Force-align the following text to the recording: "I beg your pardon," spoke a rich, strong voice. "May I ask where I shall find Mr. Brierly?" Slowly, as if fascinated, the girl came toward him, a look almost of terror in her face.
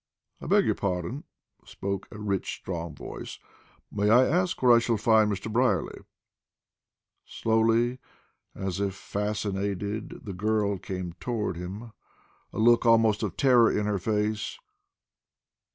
"I 0.41 0.47
beg 0.47 0.65
your 0.65 0.73
pardon," 0.73 1.25
spoke 1.63 2.07
a 2.09 2.17
rich, 2.17 2.53
strong 2.55 2.95
voice. 2.95 3.37
"May 3.91 4.09
I 4.09 4.25
ask 4.25 4.59
where 4.59 4.71
I 4.71 4.79
shall 4.79 4.97
find 4.97 5.31
Mr. 5.31 5.51
Brierly?" 5.53 5.99
Slowly, 7.23 7.99
as 8.55 8.79
if 8.79 8.95
fascinated, 8.95 10.21
the 10.25 10.33
girl 10.33 10.79
came 10.79 11.13
toward 11.19 11.55
him, 11.55 11.91
a 12.51 12.57
look 12.57 12.83
almost 12.83 13.21
of 13.21 13.37
terror 13.37 13.71
in 13.71 13.85
her 13.85 13.99
face. 13.99 14.57